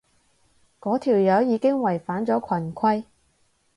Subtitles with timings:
[0.79, 3.03] 嗰條友已經違反咗群規